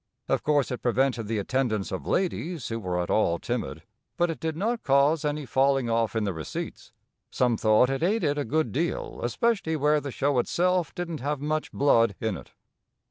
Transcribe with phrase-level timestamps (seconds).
[0.27, 3.83] Of course it prevented the attendance of ladies who were at all timid,
[4.17, 6.91] but it did not cause any falling off in the receipts.
[7.29, 11.71] Some thought it aided a good deal, especially where the show itself didn't have much
[11.71, 12.49] blood in it.